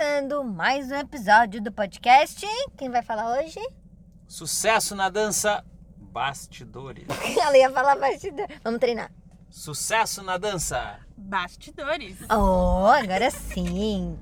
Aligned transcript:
começando 0.00 0.42
mais 0.42 0.90
um 0.90 0.94
episódio 0.94 1.60
do 1.60 1.70
podcast. 1.70 2.46
Quem 2.78 2.88
vai 2.88 3.02
falar 3.02 3.38
hoje? 3.38 3.60
Sucesso 4.26 4.94
na 4.94 5.10
dança 5.10 5.62
bastidores. 5.94 7.04
Ela 7.38 7.58
ia 7.58 7.70
falar 7.70 7.96
bastidor. 7.96 8.46
Vamos 8.64 8.80
treinar. 8.80 9.12
Sucesso 9.50 10.22
na 10.22 10.38
dança. 10.38 11.00
Bastidores. 11.18 12.16
Oh, 12.30 12.86
agora 12.86 13.30
sim. 13.30 14.18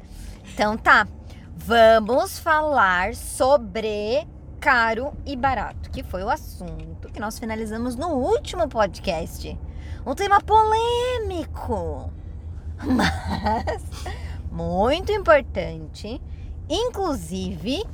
Então 0.52 0.76
tá. 0.76 1.06
Vamos 1.54 2.40
falar 2.40 3.14
sobre 3.14 4.26
caro 4.58 5.16
e 5.24 5.36
barato, 5.36 5.92
que 5.92 6.02
foi 6.02 6.24
o 6.24 6.28
assunto 6.28 7.08
que 7.12 7.20
nós 7.20 7.38
finalizamos 7.38 7.94
no 7.94 8.08
último 8.08 8.68
podcast. 8.68 9.56
Um 10.04 10.16
tema 10.16 10.40
polêmico, 10.40 12.12
mas 12.82 14.27
muito 14.58 15.12
importante, 15.12 16.20
inclusive 16.68 17.84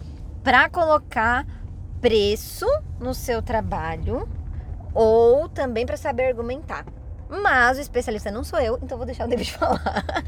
para 0.42 0.66
colocar 0.70 1.46
preço 2.00 2.64
no 2.98 3.12
seu 3.12 3.42
trabalho 3.42 4.26
ou 4.94 5.46
também 5.46 5.84
para 5.84 5.98
saber 5.98 6.24
argumentar. 6.24 6.86
Mas 7.28 7.76
o 7.76 7.82
especialista 7.82 8.30
não 8.30 8.42
sou 8.42 8.58
eu, 8.58 8.78
então 8.82 8.96
vou 8.96 9.04
deixar 9.04 9.26
o 9.26 9.28
David 9.28 9.52
falar. 9.52 10.24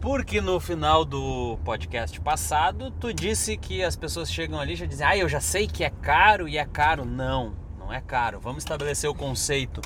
Porque 0.00 0.40
no 0.40 0.60
final 0.60 1.04
do 1.04 1.58
podcast 1.64 2.20
passado, 2.20 2.92
tu 2.92 3.12
disse 3.12 3.56
que 3.56 3.82
as 3.82 3.96
pessoas 3.96 4.30
chegam 4.30 4.60
ali 4.60 4.74
e 4.74 4.76
já 4.76 4.86
dizem, 4.86 5.04
ah, 5.04 5.16
eu 5.16 5.28
já 5.28 5.40
sei 5.40 5.66
que 5.66 5.82
é 5.82 5.90
caro 5.90 6.46
e 6.46 6.58
é 6.58 6.64
caro. 6.64 7.04
Não, 7.04 7.56
não 7.76 7.92
é 7.92 8.00
caro. 8.00 8.38
Vamos 8.38 8.62
estabelecer 8.62 9.10
o 9.10 9.14
conceito 9.14 9.80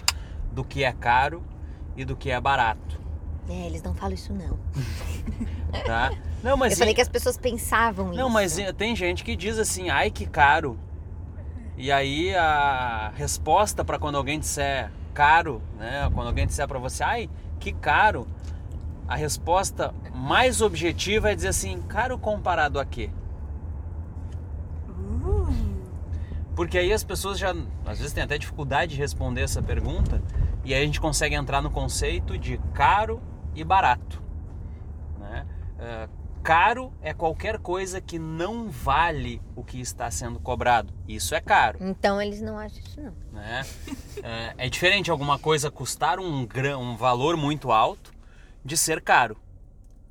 do 0.52 0.62
que 0.62 0.84
é 0.84 0.92
caro 0.92 1.42
e 1.96 2.04
do 2.04 2.14
que 2.14 2.30
é 2.30 2.38
barato. 2.38 3.00
É, 3.48 3.66
eles 3.66 3.82
não 3.82 3.94
falam 3.94 4.14
isso 4.14 4.34
não. 4.34 4.58
Tá? 5.84 6.12
Não, 6.42 6.56
mas 6.56 6.72
Eu 6.72 6.78
falei 6.78 6.94
que 6.94 7.00
as 7.00 7.08
pessoas 7.08 7.36
pensavam 7.36 8.10
isso. 8.10 8.20
Não, 8.20 8.28
mas 8.28 8.56
tem 8.76 8.94
gente 8.94 9.24
que 9.24 9.34
diz 9.34 9.58
assim, 9.58 9.90
ai 9.90 10.10
que 10.10 10.26
caro. 10.26 10.78
E 11.76 11.92
aí 11.92 12.34
a 12.34 13.12
resposta 13.14 13.84
para 13.84 13.98
quando 13.98 14.16
alguém 14.16 14.38
disser 14.38 14.90
caro, 15.12 15.60
né? 15.78 16.10
Quando 16.14 16.28
alguém 16.28 16.46
disser 16.46 16.66
para 16.66 16.78
você, 16.78 17.02
ai 17.02 17.30
que 17.58 17.72
caro, 17.72 18.26
a 19.08 19.16
resposta 19.16 19.94
mais 20.14 20.60
objetiva 20.60 21.30
é 21.30 21.34
dizer 21.34 21.48
assim, 21.48 21.80
caro 21.82 22.18
comparado 22.18 22.78
a 22.78 22.84
quê? 22.84 23.10
Porque 26.54 26.78
aí 26.78 26.90
as 26.92 27.04
pessoas 27.04 27.38
já, 27.38 27.54
às 27.84 27.98
vezes, 27.98 28.14
têm 28.14 28.22
até 28.22 28.38
dificuldade 28.38 28.94
de 28.94 28.98
responder 28.98 29.42
essa 29.42 29.62
pergunta 29.62 30.22
e 30.64 30.72
aí 30.72 30.82
a 30.82 30.86
gente 30.86 31.00
consegue 31.00 31.34
entrar 31.34 31.60
no 31.60 31.70
conceito 31.70 32.38
de 32.38 32.58
caro 32.72 33.20
e 33.54 33.62
barato. 33.62 34.22
Uh, 35.76 36.26
caro 36.42 36.92
é 37.02 37.12
qualquer 37.12 37.58
coisa 37.58 38.00
que 38.00 38.18
não 38.18 38.68
vale 38.68 39.42
o 39.56 39.64
que 39.64 39.80
está 39.80 40.10
sendo 40.10 40.38
cobrado. 40.38 40.94
Isso 41.08 41.34
é 41.34 41.40
caro. 41.40 41.78
Então 41.80 42.22
eles 42.22 42.40
não 42.40 42.56
acham 42.56 42.78
isso 42.78 43.00
não. 43.00 43.14
Né? 43.32 43.66
é, 44.22 44.66
é 44.66 44.68
diferente 44.68 45.10
alguma 45.10 45.38
coisa 45.38 45.70
custar 45.70 46.20
um, 46.20 46.46
um 46.78 46.96
valor 46.96 47.36
muito 47.36 47.72
alto 47.72 48.12
de 48.64 48.76
ser 48.76 49.00
caro. 49.00 49.36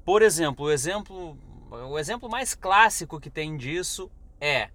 Por 0.04 0.22
exemplo, 0.22 0.66
o 0.66 0.72
exemplo, 0.72 1.38
o 1.72 1.98
exemplo 1.98 2.30
mais 2.30 2.54
clássico 2.54 3.20
que 3.20 3.30
tem 3.30 3.56
disso 3.58 4.12
é 4.40 4.70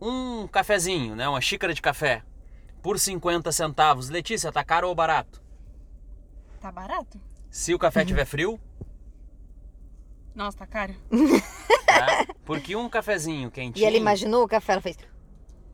um 0.00 0.46
cafezinho, 0.48 1.14
né, 1.14 1.28
uma 1.28 1.40
xícara 1.40 1.74
de 1.74 1.82
café 1.82 2.22
por 2.82 2.98
50 2.98 3.52
centavos. 3.52 4.08
Letícia, 4.08 4.50
tá 4.50 4.64
caro 4.64 4.88
ou 4.88 4.94
barato? 4.94 5.42
Tá 6.60 6.72
barato? 6.72 7.20
Se 7.50 7.74
o 7.74 7.78
café 7.78 8.04
tiver 8.04 8.24
frio? 8.24 8.58
Nossa, 10.38 10.58
tá 10.58 10.66
caro. 10.68 10.94
Tá? 11.84 12.26
Porque 12.44 12.76
um 12.76 12.88
cafezinho 12.88 13.50
quentinho. 13.50 13.82
E 13.82 13.84
ela 13.84 13.96
imaginou 13.96 14.44
o 14.44 14.48
café, 14.48 14.74
ela 14.74 14.80
fez 14.80 14.96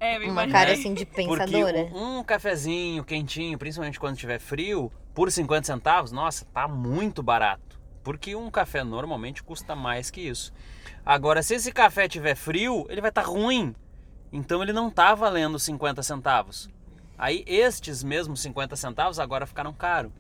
É, 0.01 0.15
eu 0.17 0.21
uma 0.21 0.27
imaginei. 0.27 0.53
cara 0.55 0.73
assim 0.73 0.95
de 0.95 1.05
pensadora. 1.05 1.85
Porque 1.85 1.99
um 1.99 2.25
cafezinho 2.25 3.05
quentinho, 3.05 3.59
principalmente 3.59 4.01
quando 4.01 4.17
tiver 4.17 4.39
frio, 4.39 4.91
por 5.13 5.31
50 5.31 5.67
centavos, 5.67 6.13
nossa, 6.13 6.47
tá 6.47 6.67
muito 6.67 7.23
barato. 7.23 7.79
Porque 8.03 8.35
um 8.35 8.51
café 8.51 8.83
normalmente 8.83 9.43
custa 9.43 9.77
mais 9.77 10.11
que 10.11 10.23
isso. 10.23 10.51
Agora, 11.05 11.43
se 11.43 11.57
esse 11.57 11.71
café 11.71 12.09
tiver 12.09 12.35
frio, 12.35 12.87
ele 12.89 13.03
vai 13.03 13.11
estar 13.11 13.25
tá 13.25 13.29
ruim. 13.29 13.75
Então 14.33 14.63
ele 14.63 14.73
não 14.73 14.89
tá 14.89 15.15
valendo 15.15 15.59
50 15.59 16.03
centavos. 16.03 16.71
Aí 17.19 17.45
estes 17.47 18.03
mesmos 18.03 18.41
50 18.41 18.77
centavos 18.77 19.19
agora 19.19 19.45
ficaram 19.45 19.75
caros. 19.75 20.11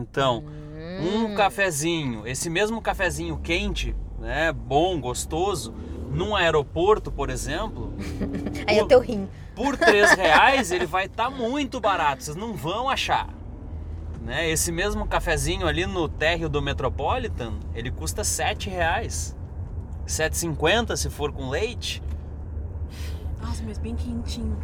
Então, 0.00 0.44
Hum. 0.46 1.30
um 1.30 1.34
cafezinho, 1.34 2.26
esse 2.26 2.50
mesmo 2.50 2.80
cafezinho 2.82 3.38
quente, 3.38 3.96
né, 4.18 4.52
bom, 4.52 5.00
gostoso, 5.00 5.72
num 6.10 6.36
aeroporto, 6.36 7.10
por 7.10 7.30
exemplo, 7.30 7.92
Aí 8.68 8.76
é 8.76 8.80
por- 8.80 8.88
teu 8.88 9.00
rim. 9.00 9.26
por 9.54 9.76
3 9.76 10.10
reais 10.14 10.70
ele 10.70 10.84
vai 10.86 11.06
estar 11.06 11.30
muito 11.30 11.80
barato, 11.80 12.22
vocês 12.22 12.36
não 12.36 12.52
vão 12.54 12.88
achar. 12.90 13.28
Né? 14.22 14.50
Esse 14.50 14.70
mesmo 14.72 15.06
cafezinho 15.06 15.66
ali 15.66 15.86
no 15.86 16.08
térreo 16.08 16.48
do 16.48 16.60
Metropolitan, 16.60 17.54
ele 17.74 17.90
custa 17.90 18.22
7 18.24 18.68
reais. 18.68 19.34
7,50 20.06 20.96
se 20.96 21.08
for 21.10 21.32
com 21.32 21.48
leite. 21.48 22.02
Nossa, 23.40 23.62
mas 23.64 23.78
bem 23.78 23.94
quentinho. 23.94 24.56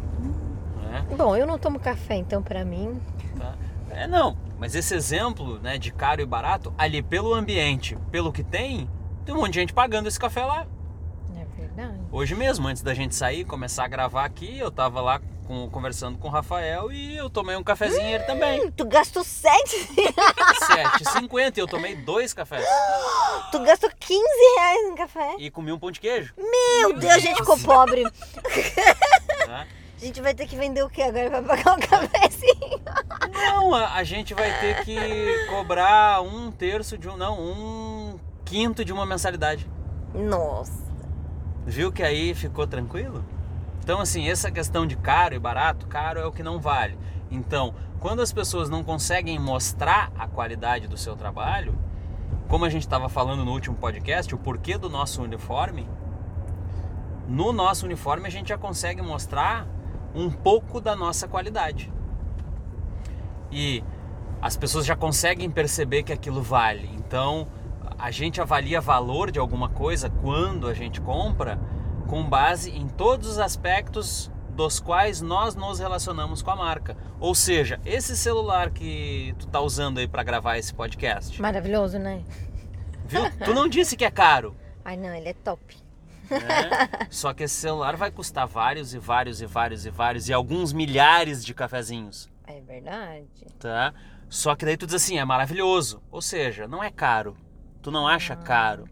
Né? 0.81 1.05
Bom, 1.17 1.35
eu 1.35 1.47
não 1.47 1.57
tomo 1.57 1.79
café, 1.79 2.15
então 2.17 2.41
pra 2.43 2.63
mim. 2.65 2.99
Tá? 3.37 3.55
É 3.89 4.05
não, 4.07 4.35
mas 4.63 4.75
esse 4.75 4.95
exemplo 4.95 5.59
né, 5.59 5.77
de 5.77 5.91
caro 5.91 6.21
e 6.21 6.25
barato, 6.25 6.73
ali 6.77 7.01
pelo 7.03 7.33
ambiente, 7.33 7.97
pelo 8.09 8.31
que 8.31 8.41
tem, 8.41 8.89
tem 9.25 9.35
um 9.35 9.39
monte 9.39 9.51
de 9.51 9.59
gente 9.59 9.73
pagando 9.73 10.07
esse 10.07 10.17
café 10.17 10.45
lá. 10.45 10.65
É 11.35 11.43
verdade. 11.59 11.99
Hoje 12.09 12.33
mesmo, 12.33 12.65
antes 12.69 12.81
da 12.81 12.93
gente 12.93 13.13
sair, 13.13 13.43
começar 13.43 13.83
a 13.83 13.87
gravar 13.89 14.23
aqui, 14.23 14.57
eu 14.57 14.71
tava 14.71 15.01
lá 15.01 15.19
com- 15.45 15.69
conversando 15.69 16.17
com 16.17 16.29
o 16.29 16.31
Rafael 16.31 16.93
e 16.93 17.17
eu 17.17 17.29
tomei 17.29 17.57
um 17.57 17.63
cafezinho 17.63 18.07
ele 18.07 18.23
também. 18.23 18.65
Hum, 18.67 18.71
tu 18.71 18.85
gastou 18.85 19.21
7 19.21 19.53
7,50 20.65 21.57
e 21.57 21.59
eu 21.59 21.67
tomei 21.67 21.97
dois 21.97 22.33
cafés. 22.33 22.65
Tu 23.51 23.59
gastou 23.59 23.91
15 23.99 24.21
reais 24.55 24.87
em 24.87 24.95
café? 24.95 25.35
E 25.39 25.51
comi 25.51 25.73
um 25.73 25.77
pão 25.77 25.91
de 25.91 25.99
queijo. 25.99 26.33
Meu 26.37 26.93
Deus, 26.97 27.13
a 27.13 27.19
gente 27.19 27.35
ficou 27.35 27.59
pobre. 27.59 28.03
né? 29.45 29.67
A 30.03 30.05
gente 30.05 30.21
vai 30.21 30.33
ter 30.33 30.45
que 30.47 30.57
vender 30.57 30.83
o 30.83 30.89
que 30.89 31.01
agora 31.01 31.29
pra 31.29 31.41
pagar 31.41 31.77
um 31.77 31.79
cafezinho? 31.87 32.81
Não, 33.31 33.73
a, 33.73 33.93
a 33.93 34.03
gente 34.03 34.33
vai 34.33 34.51
ter 34.59 34.83
que 34.83 35.47
cobrar 35.49 36.21
um 36.21 36.51
terço 36.51 36.97
de 36.97 37.07
um. 37.07 37.15
Não, 37.15 37.39
um 37.39 38.19
quinto 38.43 38.83
de 38.83 38.91
uma 38.91 39.05
mensalidade. 39.05 39.65
Nossa. 40.13 40.91
Viu 41.65 41.89
que 41.89 42.03
aí 42.03 42.33
ficou 42.33 42.67
tranquilo? 42.67 43.23
Então, 43.81 44.01
assim, 44.01 44.27
essa 44.27 44.51
questão 44.51 44.85
de 44.85 44.97
caro 44.97 45.35
e 45.35 45.39
barato, 45.39 45.87
caro 45.87 46.19
é 46.19 46.25
o 46.25 46.33
que 46.33 46.43
não 46.43 46.59
vale. 46.59 46.97
Então, 47.31 47.73
quando 48.01 48.21
as 48.21 48.33
pessoas 48.33 48.69
não 48.69 48.83
conseguem 48.83 49.39
mostrar 49.39 50.11
a 50.19 50.27
qualidade 50.27 50.85
do 50.85 50.97
seu 50.97 51.15
trabalho, 51.15 51.79
como 52.49 52.65
a 52.65 52.69
gente 52.69 52.83
estava 52.83 53.07
falando 53.07 53.45
no 53.45 53.53
último 53.53 53.77
podcast, 53.77 54.35
o 54.35 54.37
porquê 54.37 54.77
do 54.77 54.89
nosso 54.89 55.23
uniforme, 55.23 55.87
no 57.25 57.53
nosso 57.53 57.85
uniforme 57.85 58.27
a 58.27 58.29
gente 58.29 58.49
já 58.49 58.57
consegue 58.57 59.01
mostrar 59.01 59.65
um 60.13 60.29
pouco 60.29 60.79
da 60.79 60.95
nossa 60.95 61.27
qualidade. 61.27 61.91
E 63.51 63.83
as 64.41 64.57
pessoas 64.57 64.85
já 64.85 64.95
conseguem 64.95 65.49
perceber 65.49 66.03
que 66.03 66.11
aquilo 66.11 66.41
vale. 66.41 66.89
Então, 66.95 67.47
a 67.97 68.11
gente 68.11 68.41
avalia 68.41 68.81
valor 68.81 69.31
de 69.31 69.39
alguma 69.39 69.69
coisa 69.69 70.09
quando 70.09 70.67
a 70.67 70.73
gente 70.73 70.99
compra 70.99 71.59
com 72.07 72.23
base 72.23 72.71
em 72.71 72.87
todos 72.87 73.29
os 73.29 73.39
aspectos 73.39 74.31
dos 74.49 74.79
quais 74.79 75.21
nós 75.21 75.55
nos 75.55 75.79
relacionamos 75.79 76.41
com 76.41 76.51
a 76.51 76.55
marca. 76.55 76.95
Ou 77.19 77.33
seja, 77.33 77.79
esse 77.85 78.15
celular 78.15 78.69
que 78.69 79.33
tu 79.39 79.47
tá 79.47 79.59
usando 79.59 79.97
aí 79.99 80.07
para 80.07 80.21
gravar 80.23 80.57
esse 80.57 80.73
podcast, 80.73 81.41
Maravilhoso, 81.41 81.97
né? 81.97 82.23
viu? 83.05 83.23
Tu 83.43 83.53
não 83.53 83.67
disse 83.67 83.95
que 83.95 84.05
é 84.05 84.11
caro, 84.11 84.55
Ai, 84.85 84.97
não, 84.97 85.13
ele 85.15 85.29
é 85.29 85.33
top. 85.33 85.77
Né? 86.39 86.89
Só 87.09 87.33
que 87.33 87.43
esse 87.43 87.55
celular 87.55 87.95
vai 87.95 88.11
custar 88.11 88.47
vários 88.47 88.93
e 88.93 88.99
vários 88.99 89.41
e 89.41 89.45
vários 89.45 89.85
e 89.85 89.89
vários 89.89 90.29
e 90.29 90.33
alguns 90.33 90.73
milhares 90.73 91.43
de 91.43 91.53
cafezinhos, 91.53 92.29
É 92.47 92.59
verdade. 92.61 93.27
tá? 93.59 93.93
Só 94.29 94.55
que 94.55 94.65
daí 94.65 94.75
tu 94.77 94.85
diz 94.85 94.95
assim, 94.95 95.17
é 95.19 95.25
maravilhoso. 95.25 96.01
Ou 96.11 96.21
seja, 96.21 96.67
não 96.67 96.83
é 96.83 96.89
caro. 96.89 97.37
Tu 97.81 97.91
não 97.91 98.07
acha 98.07 98.35
caro. 98.35 98.87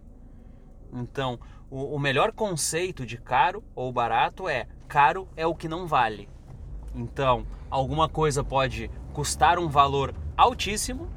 Então, 0.93 1.39
o, 1.69 1.95
o 1.95 1.99
melhor 1.99 2.31
conceito 2.31 3.05
de 3.05 3.17
caro 3.17 3.63
ou 3.73 3.91
barato 3.91 4.47
é 4.47 4.67
caro 4.87 5.27
é 5.35 5.47
o 5.47 5.55
que 5.55 5.67
não 5.67 5.87
vale. 5.87 6.29
Então, 6.93 7.47
alguma 7.69 8.07
coisa 8.09 8.43
pode 8.43 8.91
custar 9.13 9.57
um 9.57 9.67
valor 9.69 10.13
altíssimo 10.37 11.09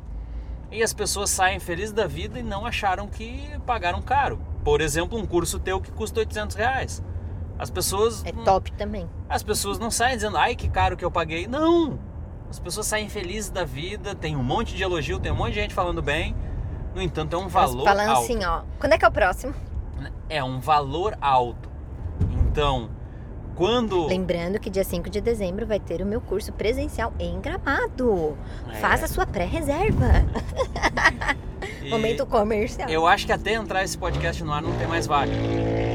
e 0.71 0.83
as 0.83 0.95
pessoas 0.95 1.31
saem 1.31 1.59
felizes 1.61 1.93
da 1.93 2.07
vida 2.07 2.39
e 2.39 2.43
não 2.43 2.65
acharam 2.65 3.09
que 3.09 3.51
pagaram 3.67 4.01
caro. 4.01 4.41
Por 4.65 4.81
exemplo, 4.81 5.19
um 5.19 5.27
curso 5.27 5.59
teu 5.61 5.81
que 5.81 5.91
custa 5.93 6.21
800 6.21 6.57
reais. 6.57 7.03
As 7.59 7.71
pessoas 7.71 8.25
É 8.25 8.33
top 8.33 8.73
também. 8.73 9.09
as 9.29 9.43
pessoas 9.43 9.79
não 9.79 9.91
saem 9.91 10.17
dizendo, 10.17 10.37
ai 10.37 10.57
que 10.57 10.69
caro 10.69 10.97
que 10.97 11.05
eu 11.05 11.11
paguei. 11.11 11.47
Não! 11.47 11.99
As 12.51 12.59
pessoas 12.59 12.87
saem 12.87 13.09
felizes 13.09 13.51
da 13.51 13.65
vida, 13.65 14.15
tem 14.15 14.35
um 14.37 14.43
monte 14.43 14.75
de 14.75 14.83
elogio, 14.83 15.19
tem 15.21 15.31
um 15.31 15.37
monte 15.37 15.51
de 15.55 15.61
gente 15.61 15.75
falando 15.75 16.01
bem. 16.03 16.35
No 16.95 17.03
entanto, 17.03 17.35
é 17.35 17.39
um 17.39 17.49
valor 17.49 17.85
Falando 17.85 18.09
alto. 18.09 18.23
assim, 18.25 18.45
ó. 18.45 18.63
Quando 18.79 18.93
é 18.93 18.99
que 18.99 19.05
é 19.05 19.09
o 19.09 19.13
próximo? 19.13 19.53
é 20.29 20.43
um 20.43 20.59
valor 20.61 21.17
alto. 21.21 21.69
Então, 22.49 22.89
quando 23.57 24.07
Lembrando 24.07 24.59
que 24.61 24.71
dia 24.71 24.85
5 24.85 25.11
de 25.11 25.21
dezembro 25.21 25.67
vai 25.67 25.79
ter 25.81 26.01
o 26.03 26.07
meu 26.07 26.21
curso 26.21 26.53
presencial 26.53 27.13
em 27.19 27.41
Gramado. 27.41 28.37
É. 28.71 28.75
Faça 28.77 29.07
sua 29.09 29.27
pré-reserva. 29.27 30.07
Momento 31.89 32.27
comercial. 32.27 32.89
Eu 32.89 33.07
acho 33.07 33.27
que 33.27 33.33
até 33.33 33.53
entrar 33.55 33.83
esse 33.85 33.97
podcast 33.97 34.43
no 34.45 34.53
ar 34.53 34.63
não 34.63 34.77
tem 34.79 34.87
mais 34.87 35.07
vaga. 35.07 35.33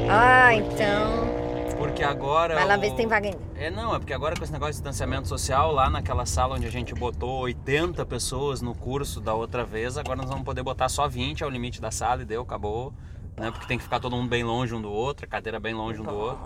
Ah, 0.10 0.50
Porque- 0.54 0.74
então. 0.74 1.40
Porque 1.78 2.04
agora. 2.04 2.56
Vai 2.56 2.66
lá 2.66 2.78
o- 2.78 2.80
ver 2.82 2.90
se 2.90 2.96
tem 2.96 3.08
vaga 3.08 3.28
ainda. 3.28 3.40
É, 3.56 3.72
não, 3.72 3.96
é 3.96 4.00
porque 4.00 4.14
agora 4.14 4.36
com 4.36 4.44
esse 4.44 4.52
negócio 4.52 4.74
de 4.74 4.80
distanciamento 4.80 5.28
social, 5.28 5.72
lá 5.72 5.90
naquela 5.90 6.26
sala 6.26 6.56
onde 6.56 6.68
a 6.68 6.72
gente 6.72 6.94
botou 6.94 7.40
80 7.42 8.06
pessoas 8.06 8.62
no 8.62 8.76
curso 8.76 9.22
da 9.22 9.34
outra 9.34 9.64
vez, 9.64 9.98
agora 9.98 10.18
nós 10.18 10.30
vamos 10.30 10.44
poder 10.44 10.62
botar 10.62 10.90
só 10.90 11.08
20, 11.08 11.42
é 11.44 11.48
o 11.48 11.50
limite 11.50 11.80
da 11.80 11.90
sala 11.90 12.22
e 12.22 12.26
deu, 12.26 12.42
acabou. 12.42 12.94
Né? 13.38 13.50
Porque 13.52 13.66
tem 13.66 13.78
que 13.78 13.84
ficar 13.86 14.02
todo 14.02 14.14
mundo 14.16 14.28
bem 14.30 14.44
longe 14.44 14.76
um 14.76 14.82
do 14.82 14.92
outro, 14.92 15.26
a 15.26 15.30
cadeira 15.30 15.58
bem 15.60 15.74
longe 15.74 16.02
um 16.02 16.04
do 16.04 16.14
outro. 16.14 16.46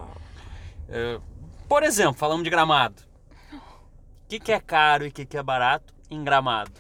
É, 0.88 1.19
por 1.68 1.81
exemplo, 1.81 2.14
falamos 2.14 2.44
de 2.44 2.52
gramado. 2.52 3.02
O 3.52 4.28
que, 4.30 4.40
que 4.40 4.52
é 4.52 4.60
caro 4.60 5.04
e 5.06 5.08
o 5.08 5.12
que, 5.12 5.26
que 5.26 5.36
é 5.38 5.42
barato 5.42 5.94
em 6.12 6.24
gramado? 6.24 6.72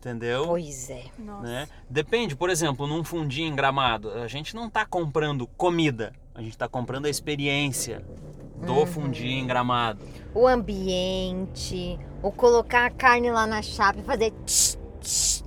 Entendeu? 0.00 0.46
Pois 0.46 0.88
é. 0.88 1.04
Nossa. 1.18 1.42
né? 1.42 1.68
Depende, 1.88 2.34
por 2.34 2.48
exemplo, 2.48 2.86
num 2.86 3.04
fundinho 3.04 3.48
em 3.48 3.54
gramado, 3.54 4.10
a 4.12 4.26
gente 4.26 4.56
não 4.56 4.66
está 4.66 4.86
comprando 4.86 5.46
comida, 5.46 6.14
a 6.34 6.40
gente 6.40 6.52
está 6.52 6.66
comprando 6.66 7.04
a 7.04 7.10
experiência 7.10 8.02
do 8.64 8.72
Uhum. 8.76 8.86
fundinho 8.86 9.38
em 9.42 9.46
gramado. 9.46 10.00
O 10.34 10.46
ambiente, 10.46 11.98
o 12.22 12.32
colocar 12.32 12.86
a 12.86 12.90
carne 12.90 13.30
lá 13.30 13.46
na 13.46 13.60
chapa 13.60 13.98
e 13.98 14.02
fazer. 14.02 14.32
tch, 14.46 14.76
tch. 15.02 15.42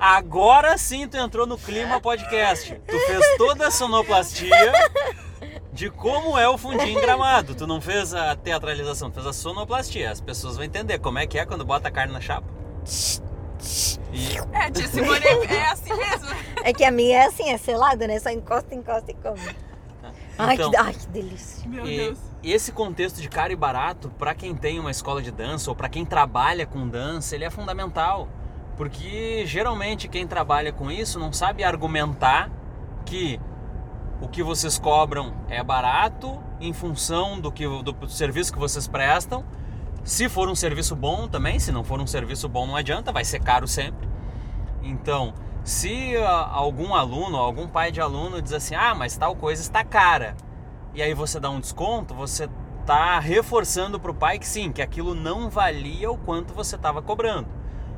Agora 0.00 0.76
sim 0.78 1.06
tu 1.06 1.16
entrou 1.16 1.46
no 1.46 1.58
clima 1.58 2.00
podcast. 2.00 2.80
Tu 2.86 2.98
fez 3.06 3.36
toda 3.36 3.66
a 3.68 3.70
sonoplastia 3.70 4.72
de 5.78 5.88
como 5.90 6.36
é 6.36 6.48
o 6.48 6.58
fundinho 6.58 6.98
em 6.98 7.00
gramado. 7.00 7.54
Tu 7.54 7.64
não 7.64 7.80
fez 7.80 8.12
a 8.12 8.34
teatralização, 8.34 9.08
tu 9.10 9.14
fez 9.14 9.26
a 9.28 9.32
sonoplastia. 9.32 10.10
As 10.10 10.20
pessoas 10.20 10.56
vão 10.56 10.64
entender 10.64 10.98
como 10.98 11.20
é 11.20 11.26
que 11.26 11.38
é 11.38 11.46
quando 11.46 11.64
bota 11.64 11.86
a 11.86 11.90
carne 11.92 12.12
na 12.12 12.20
chapa. 12.20 12.48
E 14.12 14.36
É, 14.52 14.70
tia 14.72 14.88
Simone 14.88 15.24
é, 15.24 15.54
é 15.54 15.66
assim 15.70 15.94
mesmo. 15.94 16.28
É 16.64 16.72
que 16.72 16.82
a 16.84 16.90
minha 16.90 17.18
é 17.18 17.26
assim, 17.26 17.50
é 17.50 17.56
selada, 17.56 18.08
né? 18.08 18.18
Só 18.18 18.28
encosta, 18.30 18.74
encosta 18.74 19.08
e 19.12 19.14
come. 19.14 19.40
Ai, 20.36 20.54
Então- 20.56 20.70
que, 20.72 20.76
ai, 20.76 20.92
que 20.94 21.06
delícia. 21.08 21.68
Meu 21.68 21.86
E 21.86 21.96
Deus. 21.96 22.18
esse 22.42 22.72
contexto 22.72 23.20
de 23.22 23.28
caro 23.28 23.52
e 23.52 23.56
barato, 23.56 24.08
para 24.18 24.34
quem 24.34 24.56
tem 24.56 24.80
uma 24.80 24.90
escola 24.90 25.22
de 25.22 25.30
dança 25.30 25.70
ou 25.70 25.76
para 25.76 25.88
quem 25.88 26.04
trabalha 26.04 26.66
com 26.66 26.88
dança, 26.88 27.36
ele 27.36 27.44
é 27.44 27.50
fundamental. 27.50 28.26
Porque 28.76 29.44
geralmente 29.46 30.08
quem 30.08 30.26
trabalha 30.26 30.72
com 30.72 30.90
isso 30.90 31.20
não 31.20 31.32
sabe 31.32 31.62
argumentar 31.62 32.50
que 33.04 33.40
o 34.20 34.28
que 34.28 34.42
vocês 34.42 34.78
cobram 34.78 35.34
é 35.48 35.62
barato 35.62 36.38
em 36.60 36.72
função 36.72 37.40
do 37.40 37.52
que 37.52 37.64
do 37.66 38.08
serviço 38.08 38.52
que 38.52 38.58
vocês 38.58 38.88
prestam. 38.88 39.44
Se 40.02 40.28
for 40.28 40.48
um 40.48 40.54
serviço 40.54 40.96
bom 40.96 41.28
também, 41.28 41.58
se 41.58 41.70
não 41.70 41.84
for 41.84 42.00
um 42.00 42.06
serviço 42.06 42.48
bom 42.48 42.66
não 42.66 42.76
adianta, 42.76 43.12
vai 43.12 43.24
ser 43.24 43.40
caro 43.40 43.68
sempre. 43.68 44.08
Então, 44.82 45.34
se 45.62 46.16
ah, 46.16 46.48
algum 46.50 46.94
aluno, 46.94 47.36
algum 47.36 47.68
pai 47.68 47.92
de 47.92 48.00
aluno 48.00 48.40
diz 48.40 48.52
assim: 48.52 48.74
"Ah, 48.74 48.94
mas 48.94 49.16
tal 49.16 49.36
coisa 49.36 49.60
está 49.60 49.84
cara", 49.84 50.36
e 50.94 51.02
aí 51.02 51.14
você 51.14 51.38
dá 51.38 51.50
um 51.50 51.60
desconto, 51.60 52.14
você 52.14 52.48
está 52.80 53.20
reforçando 53.20 54.00
para 54.00 54.10
o 54.10 54.14
pai 54.14 54.38
que 54.38 54.46
sim, 54.46 54.72
que 54.72 54.80
aquilo 54.80 55.14
não 55.14 55.50
valia 55.50 56.10
o 56.10 56.16
quanto 56.16 56.54
você 56.54 56.74
estava 56.74 57.02
cobrando. 57.02 57.46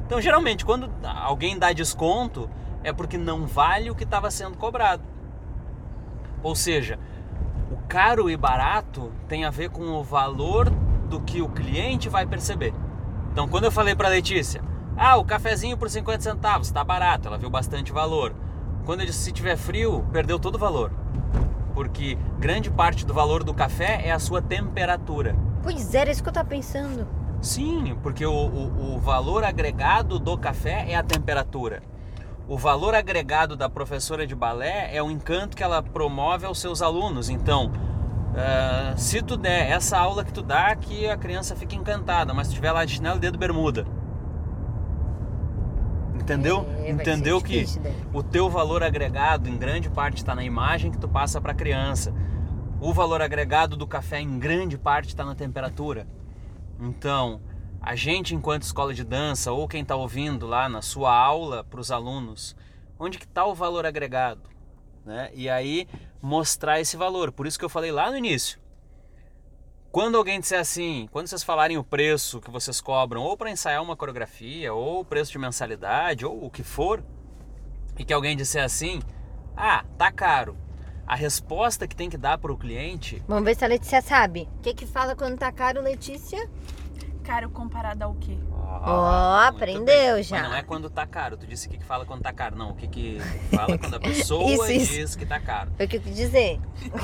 Então, 0.04 0.20
geralmente, 0.20 0.64
quando 0.64 0.90
alguém 1.04 1.56
dá 1.56 1.72
desconto, 1.72 2.50
é 2.82 2.92
porque 2.92 3.16
não 3.16 3.46
vale 3.46 3.88
o 3.90 3.94
que 3.94 4.02
estava 4.02 4.30
sendo 4.30 4.58
cobrado. 4.58 5.04
Ou 6.42 6.54
seja, 6.54 6.98
o 7.70 7.76
caro 7.88 8.30
e 8.30 8.36
barato 8.36 9.12
tem 9.28 9.44
a 9.44 9.50
ver 9.50 9.70
com 9.70 9.82
o 9.90 10.02
valor 10.02 10.70
do 11.08 11.20
que 11.20 11.42
o 11.42 11.48
cliente 11.48 12.08
vai 12.08 12.26
perceber. 12.26 12.72
Então, 13.32 13.48
quando 13.48 13.64
eu 13.64 13.72
falei 13.72 13.94
para 13.94 14.08
Letícia, 14.08 14.62
ah, 14.96 15.16
o 15.16 15.24
cafezinho 15.24 15.76
por 15.76 15.88
50 15.88 16.22
centavos 16.22 16.66
está 16.68 16.82
barato, 16.82 17.28
ela 17.28 17.38
viu 17.38 17.50
bastante 17.50 17.92
valor. 17.92 18.34
Quando 18.84 19.00
eu 19.00 19.06
disse 19.06 19.18
se 19.20 19.32
tiver 19.32 19.56
frio, 19.56 20.04
perdeu 20.12 20.38
todo 20.38 20.56
o 20.56 20.58
valor. 20.58 20.92
Porque 21.74 22.18
grande 22.38 22.70
parte 22.70 23.06
do 23.06 23.14
valor 23.14 23.44
do 23.44 23.54
café 23.54 24.02
é 24.04 24.12
a 24.12 24.18
sua 24.18 24.42
temperatura. 24.42 25.36
Pois 25.62 25.94
é, 25.94 25.98
era 25.98 26.10
isso 26.10 26.22
que 26.22 26.28
eu 26.28 26.32
tava 26.32 26.48
pensando. 26.48 27.06
Sim, 27.40 27.96
porque 28.02 28.26
o, 28.26 28.32
o, 28.32 28.94
o 28.96 28.98
valor 28.98 29.44
agregado 29.44 30.18
do 30.18 30.36
café 30.36 30.86
é 30.90 30.96
a 30.96 31.02
temperatura. 31.02 31.82
O 32.50 32.58
valor 32.58 32.96
agregado 32.96 33.54
da 33.54 33.70
professora 33.70 34.26
de 34.26 34.34
balé 34.34 34.90
é 34.92 35.00
o 35.00 35.08
encanto 35.08 35.56
que 35.56 35.62
ela 35.62 35.80
promove 35.80 36.44
aos 36.44 36.58
seus 36.58 36.82
alunos. 36.82 37.30
Então, 37.30 37.70
ah, 38.34 38.92
se 38.96 39.22
tu 39.22 39.36
der 39.36 39.70
essa 39.70 39.96
aula 39.96 40.24
que 40.24 40.32
tu 40.32 40.42
dá, 40.42 40.74
que 40.74 41.08
a 41.08 41.16
criança 41.16 41.54
fica 41.54 41.76
encantada, 41.76 42.34
mas 42.34 42.48
se 42.48 42.54
tiver 42.54 42.72
lá 42.72 42.84
de 42.84 42.94
chinelo 42.94 43.18
e 43.18 43.20
dedo 43.20 43.38
bermuda. 43.38 43.86
Entendeu? 46.12 46.66
É, 46.78 46.90
Entendeu 46.90 47.40
que 47.40 47.64
daí. 47.78 47.94
o 48.12 48.20
teu 48.20 48.50
valor 48.50 48.82
agregado 48.82 49.48
em 49.48 49.56
grande 49.56 49.88
parte 49.88 50.16
está 50.16 50.34
na 50.34 50.42
imagem 50.42 50.90
que 50.90 50.98
tu 50.98 51.08
passa 51.08 51.40
para 51.40 51.52
a 51.52 51.54
criança. 51.54 52.12
O 52.80 52.92
valor 52.92 53.22
agregado 53.22 53.76
do 53.76 53.86
café 53.86 54.20
em 54.20 54.40
grande 54.40 54.76
parte 54.76 55.10
está 55.10 55.24
na 55.24 55.36
temperatura. 55.36 56.04
Então, 56.80 57.40
a 57.80 57.96
gente 57.96 58.34
enquanto 58.34 58.62
escola 58.62 58.92
de 58.92 59.04
dança 59.04 59.52
ou 59.52 59.66
quem 59.66 59.82
está 59.82 59.96
ouvindo 59.96 60.46
lá 60.46 60.68
na 60.68 60.82
sua 60.82 61.14
aula 61.14 61.64
para 61.64 61.80
os 61.80 61.90
alunos, 61.90 62.54
onde 62.98 63.18
que 63.18 63.24
está 63.24 63.44
o 63.46 63.54
valor 63.54 63.86
agregado? 63.86 64.50
Né? 65.04 65.30
E 65.34 65.48
aí 65.48 65.88
mostrar 66.20 66.80
esse 66.80 66.96
valor. 66.96 67.32
Por 67.32 67.46
isso 67.46 67.58
que 67.58 67.64
eu 67.64 67.70
falei 67.70 67.90
lá 67.90 68.10
no 68.10 68.16
início. 68.16 68.60
Quando 69.90 70.16
alguém 70.16 70.38
disser 70.38 70.60
assim, 70.60 71.08
quando 71.10 71.26
vocês 71.26 71.42
falarem 71.42 71.76
o 71.76 71.82
preço 71.82 72.40
que 72.40 72.50
vocês 72.50 72.80
cobram, 72.80 73.22
ou 73.22 73.36
para 73.36 73.50
ensaiar 73.50 73.82
uma 73.82 73.96
coreografia, 73.96 74.72
ou 74.72 75.00
o 75.00 75.04
preço 75.04 75.32
de 75.32 75.38
mensalidade, 75.38 76.24
ou 76.24 76.44
o 76.44 76.50
que 76.50 76.62
for, 76.62 77.02
e 77.98 78.04
que 78.04 78.12
alguém 78.12 78.36
disser 78.36 78.62
assim, 78.62 79.00
ah, 79.56 79.84
tá 79.98 80.12
caro. 80.12 80.56
A 81.04 81.16
resposta 81.16 81.88
que 81.88 81.96
tem 81.96 82.08
que 82.08 82.16
dar 82.16 82.38
para 82.38 82.52
o 82.52 82.56
cliente 82.56 83.20
Vamos 83.26 83.42
ver 83.44 83.56
se 83.56 83.64
a 83.64 83.68
Letícia 83.68 84.00
sabe. 84.00 84.48
O 84.58 84.60
que 84.60 84.72
que 84.72 84.86
fala 84.86 85.16
quando 85.16 85.36
tá 85.36 85.50
caro, 85.50 85.82
Letícia? 85.82 86.48
Caro 87.22 87.50
comparado 87.50 88.02
ao 88.04 88.14
quê? 88.14 88.38
Ó, 88.82 89.40
muito 89.42 89.56
aprendeu 89.56 90.14
bem. 90.14 90.22
já. 90.22 90.40
Mas 90.40 90.48
não 90.50 90.56
é 90.56 90.62
quando 90.62 90.88
tá 90.88 91.06
caro. 91.06 91.36
Tu 91.36 91.46
disse 91.46 91.66
o 91.66 91.70
que 91.70 91.78
que 91.78 91.84
fala 91.84 92.04
quando 92.06 92.22
tá 92.22 92.32
caro. 92.32 92.56
Não, 92.56 92.70
o 92.70 92.74
que 92.74 92.88
que 92.88 93.18
fala 93.54 93.76
quando 93.78 93.94
a 93.94 94.00
pessoa 94.00 94.44
Isso, 94.50 94.72
isso. 94.72 94.92
diz 94.92 95.16
que 95.16 95.26
tá 95.26 95.38
caro. 95.38 95.70
Foi 95.76 95.86
o 95.86 95.88
que 95.88 95.96
eu 95.96 96.00
quis 96.00 96.16
dizer. 96.16 96.60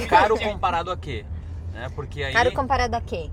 Caro 0.09 0.39
comparado 0.39 0.91
a 0.91 0.97
quê? 0.97 1.25
Né? 1.73 1.89
Porque 1.95 2.23
aí... 2.23 2.33
Caro 2.33 2.53
comparado 2.53 2.97
a 2.97 3.01
quê? 3.01 3.31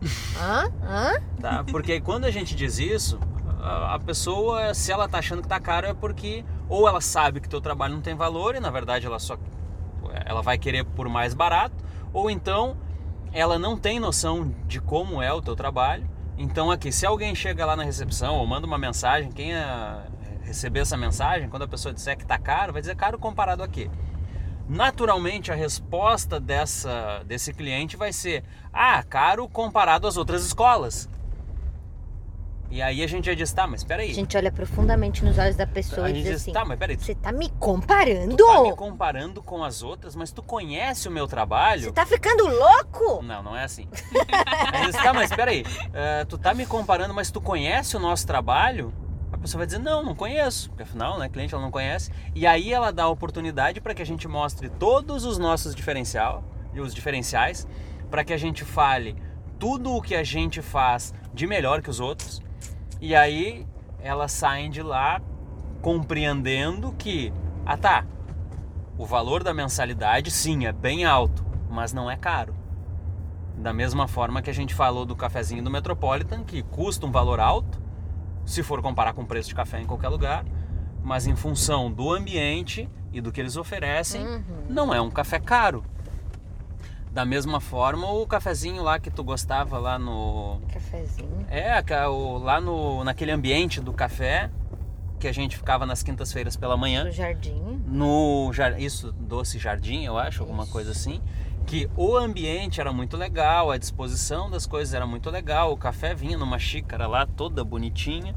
Hã? 0.40 0.70
Hã? 0.82 1.20
Tá? 1.40 1.64
Porque 1.64 1.92
aí 1.92 2.00
quando 2.00 2.24
a 2.24 2.30
gente 2.30 2.54
diz 2.54 2.78
isso, 2.78 3.18
a 3.60 3.94
a 3.94 3.98
pessoa, 3.98 4.72
se 4.72 4.90
ela 4.92 5.08
tá 5.08 5.18
achando 5.18 5.42
que 5.42 5.48
tá 5.48 5.60
caro, 5.60 5.86
é 5.88 5.94
porque 5.94 6.44
ou 6.68 6.88
ela 6.88 7.00
sabe 7.00 7.40
que 7.40 7.48
teu 7.48 7.60
trabalho 7.60 7.94
não 7.94 8.00
tem 8.00 8.14
valor 8.14 8.54
e 8.54 8.60
na 8.60 8.70
verdade 8.70 9.06
ela 9.06 9.18
só 9.18 9.36
ela 10.24 10.40
vai 10.42 10.56
querer 10.56 10.84
por 10.84 11.08
mais 11.08 11.34
barato, 11.34 11.74
ou 12.12 12.30
então 12.30 12.76
ela 13.32 13.58
não 13.58 13.76
tem 13.76 14.00
noção 14.00 14.54
de 14.66 14.80
como 14.80 15.22
é 15.22 15.32
o 15.32 15.42
teu 15.42 15.54
trabalho. 15.54 16.08
Então 16.36 16.70
aqui, 16.70 16.90
se 16.90 17.04
alguém 17.04 17.34
chega 17.34 17.66
lá 17.66 17.76
na 17.76 17.84
recepção 17.84 18.36
ou 18.36 18.46
manda 18.46 18.66
uma 18.66 18.78
mensagem, 18.78 19.30
quem 19.30 19.54
é, 19.54 20.02
receber 20.42 20.80
essa 20.80 20.96
mensagem, 20.96 21.48
quando 21.48 21.62
a 21.62 21.68
pessoa 21.68 21.94
disser 21.94 22.16
que 22.16 22.26
tá 22.26 22.38
caro, 22.38 22.72
vai 22.72 22.80
dizer 22.80 22.96
caro 22.96 23.18
comparado 23.18 23.62
a 23.62 23.68
quê? 23.68 23.90
Naturalmente 24.68 25.50
a 25.50 25.54
resposta 25.54 26.38
dessa, 26.38 27.22
desse 27.26 27.52
cliente 27.52 27.96
vai 27.96 28.12
ser: 28.12 28.44
ah, 28.72 29.02
caro 29.02 29.48
comparado 29.48 30.06
às 30.06 30.16
outras 30.16 30.44
escolas. 30.44 31.08
E 32.70 32.80
aí 32.80 33.02
a 33.02 33.06
gente 33.06 33.26
já 33.26 33.34
diz: 33.34 33.52
tá, 33.52 33.66
mas 33.66 33.82
peraí. 33.82 34.10
A 34.10 34.14
gente 34.14 34.36
olha 34.36 34.52
profundamente 34.52 35.24
nos 35.24 35.36
olhos 35.38 35.56
da 35.56 35.66
pessoa 35.66 36.06
a 36.06 36.10
e 36.10 36.14
diz 36.14 36.24
diz: 36.24 36.36
assim: 36.36 36.52
tá, 36.52 36.64
mas 36.64 36.78
peraí. 36.78 36.96
Tu 36.96 37.04
Você 37.04 37.14
tá 37.16 37.32
me 37.32 37.50
comparando? 37.58 38.36
tá 38.36 38.62
me 38.62 38.76
comparando 38.76 39.42
com 39.42 39.64
as 39.64 39.82
outras, 39.82 40.14
mas 40.14 40.30
tu 40.30 40.42
conhece 40.42 41.08
o 41.08 41.10
meu 41.10 41.26
trabalho? 41.26 41.84
Você 41.84 41.92
tá 41.92 42.06
ficando 42.06 42.46
louco? 42.46 43.22
Não, 43.22 43.42
não 43.42 43.56
é 43.56 43.64
assim. 43.64 43.88
Aí 44.72 44.86
diz, 44.86 44.96
tá, 44.96 45.12
mas 45.12 45.34
peraí, 45.34 45.64
eh, 45.92 46.24
tu 46.26 46.38
tá 46.38 46.54
me 46.54 46.64
comparando, 46.64 47.12
mas 47.12 47.30
tu 47.30 47.40
conhece 47.40 47.96
o 47.96 48.00
nosso 48.00 48.26
trabalho? 48.26 48.92
A 49.32 49.38
pessoa 49.38 49.60
vai 49.60 49.66
dizer, 49.66 49.78
não, 49.78 50.02
não 50.02 50.14
conheço, 50.14 50.68
porque 50.70 50.82
afinal, 50.82 51.18
né, 51.18 51.28
cliente 51.28 51.54
ela 51.54 51.62
não 51.62 51.70
conhece. 51.70 52.10
E 52.34 52.46
aí 52.46 52.72
ela 52.72 52.92
dá 52.92 53.04
a 53.04 53.08
oportunidade 53.08 53.80
para 53.80 53.94
que 53.94 54.02
a 54.02 54.06
gente 54.06 54.28
mostre 54.28 54.68
todos 54.68 55.24
os 55.24 55.38
nossos 55.38 55.74
diferencial, 55.74 56.44
os 56.74 56.94
diferenciais, 56.94 57.66
para 58.10 58.22
que 58.22 58.32
a 58.32 58.36
gente 58.36 58.64
fale 58.64 59.16
tudo 59.58 59.94
o 59.94 60.02
que 60.02 60.14
a 60.14 60.22
gente 60.22 60.62
faz 60.62 61.14
de 61.32 61.46
melhor 61.46 61.82
que 61.82 61.90
os 61.90 62.00
outros. 62.00 62.42
E 63.00 63.14
aí 63.14 63.66
elas 64.00 64.32
saem 64.32 64.70
de 64.70 64.82
lá 64.82 65.20
compreendendo 65.82 66.92
que, 66.92 67.32
ah 67.64 67.76
tá, 67.76 68.04
o 68.98 69.06
valor 69.06 69.42
da 69.42 69.54
mensalidade 69.54 70.30
sim 70.30 70.66
é 70.66 70.72
bem 70.72 71.04
alto, 71.04 71.44
mas 71.70 71.92
não 71.92 72.10
é 72.10 72.16
caro. 72.16 72.54
Da 73.56 73.72
mesma 73.72 74.06
forma 74.08 74.42
que 74.42 74.50
a 74.50 74.54
gente 74.54 74.74
falou 74.74 75.04
do 75.04 75.16
cafezinho 75.16 75.62
do 75.62 75.70
Metropolitan, 75.70 76.44
que 76.44 76.62
custa 76.62 77.06
um 77.06 77.10
valor 77.10 77.40
alto, 77.40 77.80
se 78.44 78.62
for 78.62 78.80
comparar 78.82 79.12
com 79.14 79.22
o 79.22 79.26
preço 79.26 79.48
de 79.48 79.54
café 79.54 79.80
em 79.80 79.86
qualquer 79.86 80.08
lugar, 80.08 80.44
mas 81.02 81.26
em 81.26 81.36
função 81.36 81.90
do 81.90 82.10
ambiente 82.12 82.88
e 83.12 83.20
do 83.20 83.32
que 83.32 83.40
eles 83.40 83.56
oferecem, 83.56 84.26
Uhum. 84.26 84.42
não 84.68 84.92
é 84.94 85.00
um 85.00 85.10
café 85.10 85.38
caro. 85.38 85.82
Da 87.12 87.24
mesma 87.24 87.60
forma, 87.60 88.08
o 88.10 88.24
cafezinho 88.26 88.82
lá 88.84 89.00
que 89.00 89.10
tu 89.10 89.24
gostava 89.24 89.78
lá 89.78 89.98
no 89.98 90.60
Cafezinho. 90.72 91.44
é, 91.50 91.82
o- 92.08 92.38
lá 92.38 92.60
no 92.60 93.02
naquele 93.02 93.32
ambiente 93.32 93.80
do 93.80 93.92
café 93.92 94.48
que 95.18 95.26
a 95.26 95.32
gente 95.32 95.56
ficava 95.56 95.84
nas 95.84 96.02
quintas-feiras 96.02 96.56
pela 96.56 96.76
manhã 96.76 97.04
Do 97.04 97.10
jardim. 97.10 97.82
no 97.86 98.50
isso 98.78 99.12
doce 99.12 99.58
jardim 99.58 100.04
eu 100.04 100.16
acho 100.16 100.40
alguma 100.42 100.62
Isso. 100.62 100.72
coisa 100.72 100.92
assim 100.92 101.20
que 101.66 101.90
o 101.94 102.16
ambiente 102.16 102.80
era 102.80 102.90
muito 102.92 103.16
legal 103.18 103.70
a 103.70 103.76
disposição 103.76 104.48
das 104.48 104.64
coisas 104.64 104.94
era 104.94 105.06
muito 105.06 105.28
legal 105.28 105.72
o 105.72 105.76
café 105.76 106.14
vinha 106.14 106.38
numa 106.38 106.58
xícara 106.58 107.06
lá 107.06 107.26
toda 107.26 107.62
bonitinha 107.62 108.34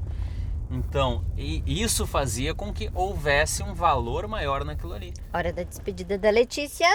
então 0.70 1.24
e 1.38 1.64
isso 1.82 2.06
fazia 2.06 2.54
com 2.54 2.74
que 2.74 2.90
houvesse 2.94 3.64
um 3.64 3.74
valor 3.74 4.28
maior 4.28 4.66
naquilo 4.66 4.94
ali 4.94 5.14
Hora 5.32 5.54
da 5.54 5.64
despedida 5.64 6.18
da 6.18 6.30
Letícia. 6.32 6.88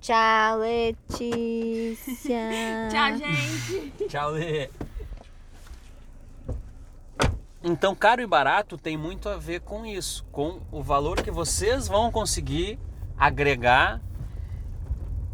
Tchau, 0.00 0.58
Letícia. 0.58 2.38
Tchau, 2.90 3.16
gente. 3.16 4.08
tchau 4.08 4.30
Lê. 4.30 4.70
então 7.64 7.94
caro 7.94 8.22
e 8.22 8.26
barato 8.26 8.78
tem 8.78 8.96
muito 8.96 9.28
a 9.28 9.36
ver 9.36 9.60
com 9.60 9.84
isso 9.84 10.24
com 10.30 10.60
o 10.70 10.82
valor 10.82 11.20
que 11.22 11.30
vocês 11.30 11.88
vão 11.88 12.12
conseguir 12.12 12.78
agregar 13.18 14.00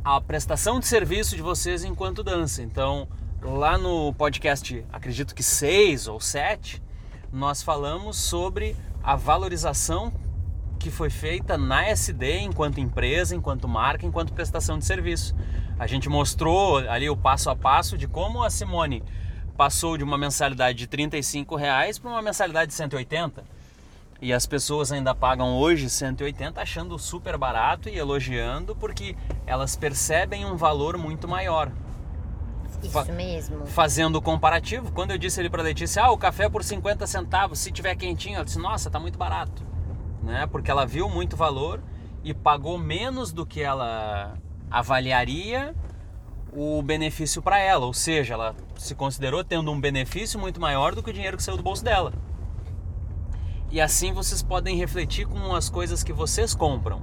a 0.04 0.20
prestação 0.20 0.80
de 0.80 0.86
serviço 0.86 1.36
de 1.36 1.42
vocês 1.42 1.84
enquanto 1.84 2.24
dança. 2.24 2.62
Então, 2.62 3.06
lá 3.40 3.78
no 3.78 4.12
podcast, 4.14 4.84
acredito 4.92 5.34
que 5.34 5.42
6 5.42 6.08
ou 6.08 6.20
7, 6.20 6.82
nós 7.32 7.62
falamos 7.62 8.16
sobre 8.16 8.76
a 9.02 9.16
valorização 9.16 10.12
que 10.82 10.90
foi 10.90 11.08
feita 11.08 11.56
na 11.56 11.86
SD 11.86 12.40
enquanto 12.40 12.80
empresa, 12.80 13.36
enquanto 13.36 13.68
marca, 13.68 14.04
enquanto 14.04 14.32
prestação 14.32 14.78
de 14.78 14.84
serviço. 14.84 15.34
A 15.78 15.86
gente 15.86 16.08
mostrou 16.08 16.78
ali 16.78 17.08
o 17.08 17.16
passo 17.16 17.48
a 17.48 17.56
passo 17.56 17.96
de 17.96 18.08
como 18.08 18.42
a 18.42 18.50
Simone 18.50 19.02
passou 19.56 19.96
de 19.96 20.02
uma 20.02 20.18
mensalidade 20.18 20.78
de 20.78 20.86
35 20.88 21.54
reais 21.54 21.98
para 21.98 22.10
uma 22.10 22.20
mensalidade 22.20 22.70
de 22.70 22.74
180. 22.74 23.44
E 24.20 24.32
as 24.32 24.44
pessoas 24.44 24.90
ainda 24.90 25.14
pagam 25.14 25.56
hoje 25.56 25.88
180 25.88 26.60
achando 26.60 26.98
super 26.98 27.36
barato 27.38 27.88
e 27.88 27.96
elogiando 27.96 28.74
porque 28.74 29.16
elas 29.46 29.76
percebem 29.76 30.44
um 30.44 30.56
valor 30.56 30.98
muito 30.98 31.28
maior. 31.28 31.70
Isso 32.82 33.12
mesmo. 33.12 33.66
Fazendo 33.66 34.16
o 34.16 34.22
comparativo, 34.22 34.90
quando 34.90 35.12
eu 35.12 35.18
disse 35.18 35.38
ali 35.38 35.48
para 35.48 35.62
Letícia, 35.62 36.02
ah, 36.02 36.10
o 36.10 36.18
café 36.18 36.48
por 36.48 36.64
50 36.64 37.06
centavos, 37.06 37.60
se 37.60 37.70
tiver 37.70 37.94
quentinho, 37.94 38.36
ela 38.36 38.44
disse, 38.44 38.58
nossa, 38.58 38.90
tá 38.90 38.98
muito 38.98 39.16
barato. 39.16 39.71
Né? 40.22 40.46
Porque 40.46 40.70
ela 40.70 40.86
viu 40.86 41.08
muito 41.08 41.36
valor 41.36 41.82
e 42.22 42.32
pagou 42.32 42.78
menos 42.78 43.32
do 43.32 43.44
que 43.44 43.60
ela 43.60 44.38
avaliaria 44.70 45.74
o 46.52 46.82
benefício 46.82 47.40
para 47.40 47.58
ela, 47.58 47.86
ou 47.86 47.94
seja, 47.94 48.34
ela 48.34 48.54
se 48.76 48.94
considerou 48.94 49.42
tendo 49.42 49.70
um 49.70 49.80
benefício 49.80 50.38
muito 50.38 50.60
maior 50.60 50.94
do 50.94 51.02
que 51.02 51.10
o 51.10 51.12
dinheiro 51.12 51.36
que 51.36 51.42
saiu 51.42 51.56
do 51.56 51.62
bolso 51.62 51.82
dela. 51.82 52.12
E 53.70 53.80
assim 53.80 54.12
vocês 54.12 54.42
podem 54.42 54.76
refletir 54.76 55.26
com 55.26 55.54
as 55.54 55.70
coisas 55.70 56.02
que 56.02 56.12
vocês 56.12 56.54
compram, 56.54 57.02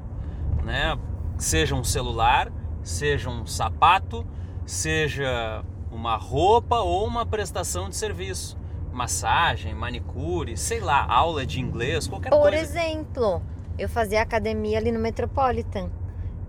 né? 0.63 0.97
Seja 1.38 1.73
um 1.73 1.83
celular, 1.83 2.51
seja 2.83 3.29
um 3.29 3.45
sapato, 3.45 4.25
seja 4.65 5.63
uma 5.91 6.15
roupa 6.15 6.77
ou 6.77 7.07
uma 7.07 7.25
prestação 7.25 7.89
de 7.89 7.95
serviço, 7.95 8.55
massagem, 9.00 9.74
manicure, 9.74 10.58
sei 10.58 10.82
lá, 10.82 11.06
aula 11.10 11.46
de 11.46 11.62
inglês, 11.62 12.06
qualquer 12.06 12.29
Por 12.29 12.41
coisa. 12.41 12.58
exemplo, 12.58 13.41
eu 13.77 13.88
fazia 13.88 14.22
academia 14.22 14.77
ali 14.77 14.91
no 14.91 15.00
Metropolitan. 15.00 15.89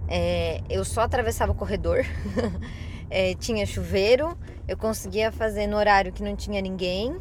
É, 0.08 0.60
eu 0.68 0.84
só 0.84 1.02
atravessava 1.02 1.52
o 1.52 1.54
corredor, 1.54 2.04
é, 3.08 3.34
tinha 3.34 3.64
chuveiro, 3.64 4.36
eu 4.66 4.76
conseguia 4.76 5.30
fazer 5.30 5.68
no 5.68 5.76
horário 5.76 6.12
que 6.12 6.24
não 6.24 6.34
tinha 6.34 6.60
ninguém. 6.60 7.16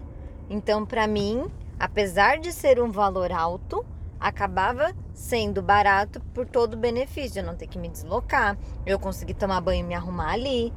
Então, 0.49 0.83
pra 0.83 1.05
mim, 1.05 1.45
apesar 1.79 2.39
de 2.39 2.51
ser 2.51 2.81
um 2.81 2.89
valor 2.89 3.31
alto, 3.31 3.85
acabava 4.19 4.95
sendo 5.13 5.61
barato 5.61 6.19
por 6.33 6.47
todo 6.47 6.73
o 6.73 6.77
benefício. 6.77 7.41
Eu 7.41 7.45
não 7.45 7.55
ter 7.55 7.67
que 7.67 7.77
me 7.77 7.87
deslocar, 7.87 8.57
eu 8.83 8.97
consegui 8.97 9.35
tomar 9.35 9.61
banho 9.61 9.81
e 9.81 9.83
me 9.83 9.93
arrumar 9.93 10.31
ali. 10.31 10.73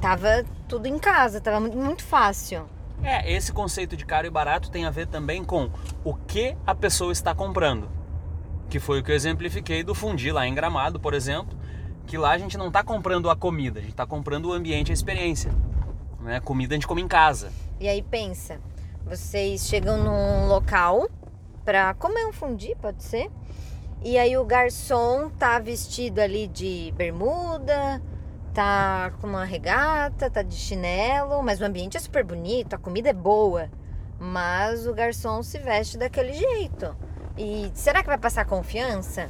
Tava 0.00 0.44
tudo 0.68 0.86
em 0.86 0.96
casa, 0.96 1.40
tava 1.40 1.58
muito 1.58 2.04
fácil. 2.04 2.68
É, 3.02 3.32
esse 3.32 3.52
conceito 3.52 3.96
de 3.96 4.04
caro 4.06 4.26
e 4.26 4.30
barato 4.30 4.70
tem 4.70 4.84
a 4.84 4.90
ver 4.90 5.06
também 5.06 5.44
com 5.44 5.68
o 6.04 6.14
que 6.14 6.56
a 6.66 6.74
pessoa 6.74 7.12
está 7.12 7.34
comprando. 7.34 7.88
Que 8.68 8.78
foi 8.78 9.00
o 9.00 9.02
que 9.02 9.10
eu 9.10 9.16
exemplifiquei 9.16 9.82
do 9.82 9.94
fundi 9.94 10.32
lá 10.32 10.46
em 10.46 10.54
Gramado, 10.54 10.98
por 10.98 11.12
exemplo, 11.12 11.56
que 12.06 12.16
lá 12.16 12.30
a 12.30 12.38
gente 12.38 12.56
não 12.56 12.68
está 12.68 12.82
comprando 12.82 13.28
a 13.28 13.36
comida, 13.36 13.78
a 13.78 13.82
gente 13.82 13.92
está 13.92 14.06
comprando 14.06 14.46
o 14.46 14.52
ambiente, 14.52 14.90
a 14.90 14.94
experiência. 14.94 15.52
Né? 16.20 16.40
Comida 16.40 16.74
a 16.74 16.76
gente 16.76 16.86
come 16.86 17.02
em 17.02 17.08
casa. 17.08 17.52
E 17.78 17.88
aí 17.88 18.02
pensa, 18.02 18.60
vocês 19.04 19.66
chegam 19.66 20.02
num 20.02 20.48
local 20.48 21.08
pra 21.64 21.92
comer 21.94 22.26
um 22.26 22.32
fundi, 22.32 22.74
pode 22.80 23.02
ser? 23.02 23.30
E 24.02 24.18
aí 24.18 24.36
o 24.36 24.44
garçom 24.44 25.30
tá 25.30 25.58
vestido 25.58 26.20
ali 26.20 26.46
de 26.46 26.92
bermuda, 26.96 28.02
tá 28.54 29.12
com 29.20 29.26
uma 29.26 29.44
regata, 29.44 30.30
tá 30.30 30.40
de 30.40 30.54
chinelo, 30.54 31.42
mas 31.42 31.60
o 31.60 31.64
ambiente 31.64 31.96
é 31.96 32.00
super 32.00 32.24
bonito, 32.24 32.74
a 32.74 32.78
comida 32.78 33.10
é 33.10 33.12
boa, 33.12 33.68
mas 34.18 34.86
o 34.86 34.94
garçom 34.94 35.42
se 35.42 35.58
veste 35.58 35.98
daquele 35.98 36.32
jeito. 36.32 36.96
E 37.36 37.72
será 37.74 38.00
que 38.00 38.08
vai 38.08 38.16
passar 38.16 38.44
confiança? 38.44 39.26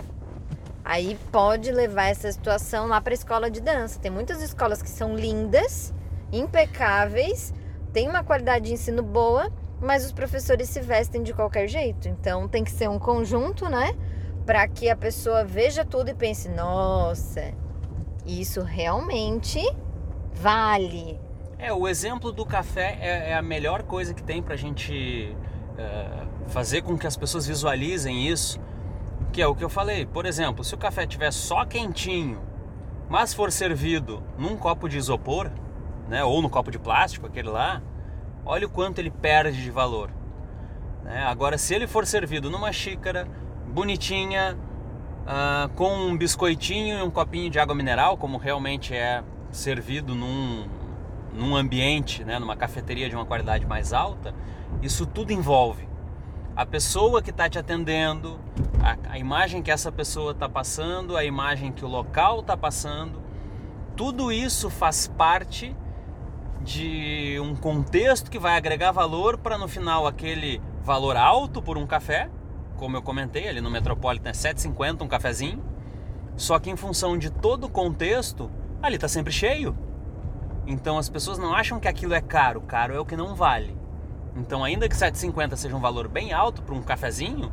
Aí 0.85 1.19
pode 1.33 1.73
levar 1.73 2.09
essa 2.09 2.31
situação 2.31 2.87
lá 2.87 3.01
para 3.01 3.15
escola 3.15 3.51
de 3.51 3.63
dança. 3.63 3.99
Tem 3.99 4.11
muitas 4.11 4.43
escolas 4.43 4.83
que 4.83 4.91
são 4.91 5.17
lindas, 5.17 5.95
impecáveis, 6.31 7.55
tem 7.95 8.07
uma 8.07 8.23
qualidade 8.23 8.67
de 8.67 8.75
ensino 8.75 9.03
boa, 9.03 9.51
mas 9.81 10.05
os 10.05 10.13
professores 10.13 10.69
se 10.69 10.81
vestem 10.81 11.23
de 11.23 11.33
qualquer 11.33 11.67
jeito. 11.67 12.09
Então 12.09 12.47
tem 12.47 12.63
que 12.63 12.71
ser 12.71 12.91
um 12.91 12.99
conjunto, 12.99 13.71
né? 13.71 13.95
Para 14.45 14.69
que 14.69 14.91
a 14.91 14.97
pessoa 14.97 15.47
veja 15.47 15.83
tudo 15.83 16.11
e 16.11 16.15
pense: 16.15 16.51
nossa, 16.51 17.55
isso 18.27 18.63
realmente 18.63 19.61
vale. 20.33 21.21
É, 21.59 21.73
o 21.73 21.87
exemplo 21.89 22.33
do 22.33 22.45
café 22.45 22.99
é, 23.01 23.31
é 23.31 23.35
a 23.35 23.43
melhor 23.43 23.83
coisa 23.83 24.13
que 24.13 24.23
tem 24.23 24.43
pra 24.43 24.57
gente 24.57 25.35
é, 25.79 26.27
fazer 26.49 26.83
com 26.83 26.99
que 26.99 27.07
as 27.07 27.17
pessoas 27.17 27.47
visualizem 27.47 28.27
isso, 28.27 28.61
que 29.33 29.41
é 29.41 29.47
o 29.47 29.55
que 29.55 29.65
eu 29.65 29.69
falei. 29.69 30.05
Por 30.07 30.27
exemplo, 30.27 30.65
se 30.65 30.75
o 30.75 30.79
café 30.79 31.07
tiver 31.07 31.33
só 31.33 31.65
quentinho, 31.65 32.41
mas 33.09 33.33
for 33.33 33.51
servido 33.53 34.23
num 34.39 34.57
copo 34.57 34.89
de 34.89 34.99
isopor, 34.99 35.51
né, 36.09 36.25
ou 36.25 36.43
no 36.43 36.51
copo 36.51 36.71
de 36.71 36.79
plástico, 36.79 37.27
aquele 37.27 37.49
lá, 37.49 37.83
olha 38.45 38.67
o 38.67 38.71
quanto 38.71 38.99
ele 38.99 39.11
perde 39.11 39.63
de 39.63 39.71
valor. 39.71 40.11
né? 41.03 41.25
Agora, 41.25 41.57
se 41.57 41.75
ele 41.75 41.87
for 41.87 42.07
servido 42.07 42.51
numa 42.51 42.73
xícara 42.73 43.27
bonitinha, 43.69 44.57
ah, 45.27 45.69
com 45.75 45.95
um 45.95 46.17
biscoitinho 46.17 46.99
e 46.99 47.03
um 47.03 47.11
copinho 47.11 47.51
de 47.51 47.59
água 47.59 47.75
mineral, 47.75 48.17
como 48.17 48.39
realmente 48.39 48.95
é 48.95 49.23
servido 49.51 50.15
num, 50.15 50.67
num 51.33 51.57
ambiente, 51.57 52.25
né, 52.25 52.39
numa 52.39 52.57
cafeteria 52.57 53.09
de 53.09 53.15
uma 53.15 53.25
qualidade 53.25 53.67
mais 53.67 53.93
alta, 53.93 54.35
isso 54.83 55.07
tudo 55.07 55.33
envolve 55.33 55.95
a 56.57 56.65
pessoa 56.65 57.21
que 57.21 57.31
está 57.31 57.49
te 57.49 57.59
atendendo, 57.59 58.39
a, 58.81 59.15
a 59.15 59.19
imagem 59.19 59.61
que 59.61 59.71
essa 59.71 59.91
pessoa 59.91 60.31
está 60.31 60.49
passando, 60.49 61.17
a 61.17 61.25
imagem 61.25 61.73
que 61.73 61.85
o 61.85 61.89
local 61.89 62.41
está 62.41 62.57
passando, 62.57 63.21
tudo 63.97 64.31
isso 64.31 64.71
faz 64.71 65.09
parte 65.09 65.75
de 66.63 67.39
um 67.41 67.57
contexto 67.57 68.31
que 68.31 68.39
vai 68.39 68.57
agregar 68.57 68.93
valor 68.93 69.37
para 69.37 69.59
no 69.59 69.67
final 69.67 70.07
aquele 70.07 70.63
valor 70.83 71.17
alto 71.17 71.61
por 71.61 71.77
um 71.77 71.87
café, 71.87 72.31
como 72.77 72.97
eu 72.97 73.03
comentei 73.03 73.49
ali 73.49 73.61
no 73.61 73.71
Metropolitan 73.71 74.31
é 74.31 74.33
7,50 74.33 75.03
um 75.03 75.09
cafezinho, 75.09 75.65
só 76.37 76.59
que 76.59 76.71
em 76.71 76.77
função 76.77 77.17
de 77.17 77.31
todo 77.31 77.65
o 77.65 77.71
contexto, 77.71 78.51
ali 78.83 78.97
está 78.97 79.09
sempre 79.09 79.33
cheio. 79.33 79.77
Então 80.67 80.99
as 80.99 81.09
pessoas 81.09 81.39
não 81.39 81.55
acham 81.55 81.79
que 81.79 81.89
aquilo 81.89 82.15
é 82.15 82.21
caro, 82.21 82.61
caro 82.63 82.95
é 82.95 82.99
o 82.99 83.05
que 83.05 83.17
não 83.17 83.35
vale. 83.35 83.77
Então 84.37 84.65
ainda 84.65 84.89
que 84.89 84.97
7,50 84.97 85.57
seja 85.57 85.77
um 85.77 85.81
valor 85.81 86.09
bem 86.09 86.33
alto 86.33 86.63
para 86.63 86.75
um 86.75 86.83
cafezinho, 86.83 87.53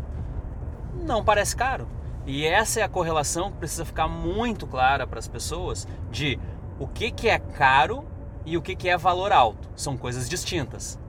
não 1.04 1.24
parece 1.24 1.56
caro. 1.56 1.88
E 2.26 2.46
essa 2.46 2.80
é 2.80 2.84
a 2.84 2.90
correlação 2.90 3.52
que 3.52 3.58
precisa 3.58 3.86
ficar 3.86 4.08
muito 4.08 4.68
clara 4.68 5.08
para 5.08 5.20
as 5.20 5.28
pessoas 5.28 5.88
de 6.12 6.40
o 6.80 6.88
que, 6.88 7.12
que 7.12 7.30
é 7.30 7.40
caro 7.40 8.06
e 8.46 8.58
o 8.58 8.62
que, 8.62 8.76
que 8.76 8.90
é 8.90 8.98
valor 8.98 9.32
alto. 9.32 9.70
São 9.76 9.98
coisas 9.98 10.30
distintas. 10.30 11.00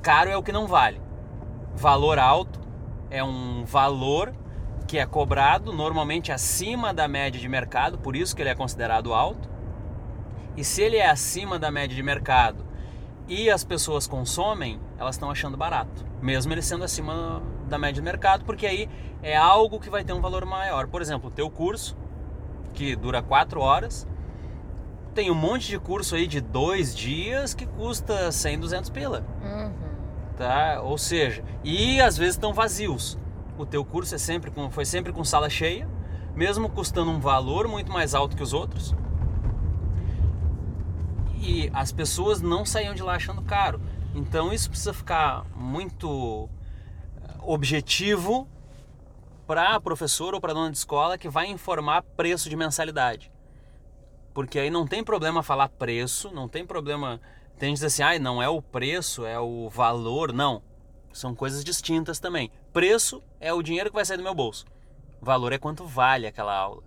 Caro 0.00 0.30
é 0.30 0.36
o 0.36 0.42
que 0.42 0.52
não 0.52 0.66
vale. 0.66 1.00
Valor 1.74 2.18
alto 2.18 2.61
é 3.12 3.22
um 3.22 3.64
valor 3.64 4.32
que 4.88 4.98
é 4.98 5.04
cobrado 5.04 5.70
normalmente 5.70 6.32
acima 6.32 6.94
da 6.94 7.06
média 7.06 7.38
de 7.38 7.46
mercado, 7.46 7.98
por 7.98 8.16
isso 8.16 8.34
que 8.34 8.40
ele 8.40 8.48
é 8.48 8.54
considerado 8.54 9.12
alto. 9.12 9.50
E 10.56 10.64
se 10.64 10.82
ele 10.82 10.96
é 10.96 11.08
acima 11.08 11.58
da 11.58 11.70
média 11.70 11.94
de 11.94 12.02
mercado 12.02 12.64
e 13.28 13.50
as 13.50 13.62
pessoas 13.62 14.06
consomem, 14.06 14.80
elas 14.98 15.14
estão 15.16 15.30
achando 15.30 15.56
barato. 15.56 16.04
mesmo 16.22 16.52
ele 16.52 16.62
sendo 16.62 16.84
acima 16.84 17.42
da 17.68 17.78
média 17.78 18.00
do 18.00 18.04
mercado, 18.04 18.44
porque 18.44 18.66
aí 18.66 18.88
é 19.22 19.36
algo 19.36 19.78
que 19.78 19.90
vai 19.90 20.04
ter 20.04 20.12
um 20.12 20.20
valor 20.20 20.46
maior. 20.46 20.86
Por 20.86 21.02
exemplo, 21.02 21.28
o 21.28 21.32
teu 21.32 21.50
curso, 21.50 21.96
que 22.72 22.96
dura 22.96 23.20
quatro 23.22 23.60
horas, 23.60 24.06
tem 25.14 25.30
um 25.30 25.34
monte 25.34 25.68
de 25.68 25.78
curso 25.78 26.14
aí 26.14 26.26
de 26.26 26.40
dois 26.40 26.94
dias 26.94 27.52
que 27.52 27.66
custa 27.66 28.32
100, 28.32 28.60
200 28.60 28.90
pila. 28.90 29.26
Uhum. 29.42 29.91
Tá? 30.36 30.80
Ou 30.82 30.96
seja, 30.96 31.44
e 31.62 32.00
às 32.00 32.16
vezes 32.16 32.34
estão 32.34 32.52
vazios. 32.52 33.18
O 33.58 33.66
teu 33.66 33.84
curso 33.84 34.14
é 34.14 34.18
sempre 34.18 34.50
com, 34.50 34.70
foi 34.70 34.84
sempre 34.84 35.12
com 35.12 35.22
sala 35.24 35.50
cheia, 35.50 35.88
mesmo 36.34 36.68
custando 36.68 37.10
um 37.10 37.20
valor 37.20 37.68
muito 37.68 37.92
mais 37.92 38.14
alto 38.14 38.36
que 38.36 38.42
os 38.42 38.52
outros. 38.52 38.94
E 41.38 41.70
as 41.74 41.92
pessoas 41.92 42.40
não 42.40 42.64
saíam 42.64 42.94
de 42.94 43.02
lá 43.02 43.16
achando 43.16 43.42
caro. 43.42 43.80
Então 44.14 44.52
isso 44.52 44.68
precisa 44.68 44.92
ficar 44.92 45.44
muito 45.54 46.48
eh, 47.20 47.34
objetivo 47.42 48.48
para 49.46 49.80
professor 49.80 50.34
ou 50.34 50.40
para 50.40 50.54
dona 50.54 50.70
de 50.70 50.78
escola 50.78 51.18
que 51.18 51.28
vai 51.28 51.46
informar 51.46 52.02
preço 52.02 52.48
de 52.48 52.56
mensalidade. 52.56 53.30
Porque 54.32 54.58
aí 54.58 54.70
não 54.70 54.86
tem 54.86 55.04
problema 55.04 55.42
falar 55.42 55.68
preço, 55.68 56.30
não 56.30 56.48
tem 56.48 56.64
problema. 56.64 57.20
Tem 57.62 57.68
gente 57.68 57.76
dizer 57.76 57.86
assim, 57.86 58.16
ah, 58.16 58.18
não 58.18 58.42
é 58.42 58.48
o 58.48 58.60
preço, 58.60 59.24
é 59.24 59.38
o 59.38 59.70
valor. 59.70 60.32
Não. 60.32 60.60
São 61.12 61.32
coisas 61.32 61.62
distintas 61.62 62.18
também. 62.18 62.50
Preço 62.72 63.22
é 63.38 63.52
o 63.52 63.62
dinheiro 63.62 63.88
que 63.88 63.94
vai 63.94 64.04
sair 64.04 64.16
do 64.16 64.22
meu 64.24 64.34
bolso. 64.34 64.66
Valor 65.20 65.52
é 65.52 65.58
quanto 65.58 65.86
vale 65.86 66.26
aquela 66.26 66.52
aula. 66.52 66.82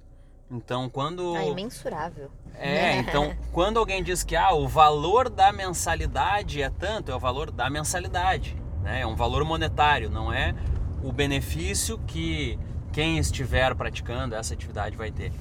Então, 0.51 0.89
quando. 0.89 1.33
Ah, 1.33 1.45
imensurável. 1.45 2.29
É, 2.55 2.97
então, 2.97 3.33
quando 3.53 3.79
alguém 3.79 4.03
diz 4.03 4.21
que 4.21 4.35
ah, 4.35 4.51
o 4.51 4.67
valor 4.67 5.29
da 5.29 5.53
mensalidade 5.53 6.61
é 6.61 6.69
tanto, 6.69 7.09
é 7.09 7.15
o 7.15 7.19
valor 7.21 7.51
da 7.51 7.69
mensalidade. 7.69 8.61
Né? 8.81 8.99
É 8.99 9.07
um 9.07 9.15
valor 9.15 9.45
monetário, 9.45 10.09
não 10.09 10.33
é 10.33 10.53
o 11.01 11.09
benefício 11.09 11.97
que 11.99 12.59
quem 12.91 13.17
estiver 13.17 13.73
praticando 13.75 14.35
essa 14.35 14.53
atividade 14.53 14.97
vai 14.97 15.09
ter. 15.09 15.31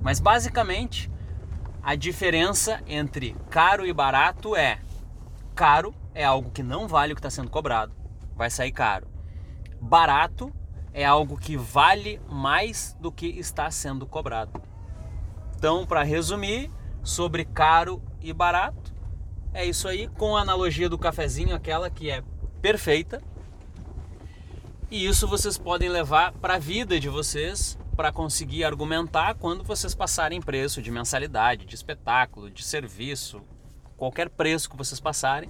Mas, 0.00 0.20
basicamente, 0.20 1.10
a 1.86 1.94
diferença 1.94 2.82
entre 2.88 3.36
caro 3.48 3.86
e 3.86 3.92
barato 3.92 4.56
é: 4.56 4.80
caro 5.54 5.94
é 6.12 6.24
algo 6.24 6.50
que 6.50 6.60
não 6.60 6.88
vale 6.88 7.12
o 7.12 7.14
que 7.14 7.20
está 7.20 7.30
sendo 7.30 7.48
cobrado, 7.48 7.94
vai 8.34 8.50
sair 8.50 8.72
caro. 8.72 9.06
Barato 9.80 10.52
é 10.92 11.04
algo 11.04 11.38
que 11.38 11.56
vale 11.56 12.20
mais 12.28 12.96
do 12.98 13.12
que 13.12 13.28
está 13.28 13.70
sendo 13.70 14.04
cobrado. 14.04 14.60
Então, 15.56 15.86
para 15.86 16.02
resumir, 16.02 16.72
sobre 17.04 17.44
caro 17.44 18.02
e 18.20 18.32
barato, 18.32 18.92
é 19.54 19.64
isso 19.64 19.86
aí, 19.86 20.08
com 20.08 20.36
a 20.36 20.40
analogia 20.40 20.88
do 20.88 20.98
cafezinho, 20.98 21.54
aquela 21.54 21.88
que 21.88 22.10
é 22.10 22.20
perfeita. 22.60 23.22
E 24.90 25.06
isso 25.06 25.28
vocês 25.28 25.56
podem 25.56 25.88
levar 25.88 26.32
para 26.32 26.54
a 26.56 26.58
vida 26.58 26.98
de 26.98 27.08
vocês 27.08 27.78
para 27.96 28.12
conseguir 28.12 28.62
argumentar 28.62 29.34
quando 29.34 29.64
vocês 29.64 29.94
passarem 29.94 30.40
preço 30.40 30.82
de 30.82 30.90
mensalidade, 30.90 31.64
de 31.64 31.74
espetáculo, 31.74 32.50
de 32.50 32.62
serviço, 32.62 33.42
qualquer 33.96 34.28
preço 34.28 34.68
que 34.68 34.76
vocês 34.76 35.00
passarem, 35.00 35.48